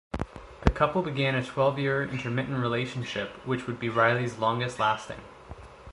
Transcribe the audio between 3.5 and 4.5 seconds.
would be Riley's